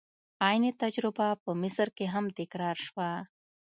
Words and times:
عین 0.47 0.63
تجربه 0.81 1.27
په 1.43 1.51
مصر 1.61 1.87
کې 1.97 2.05
هم 2.13 2.25
تکرار 2.39 2.77
شوه. 2.85 3.09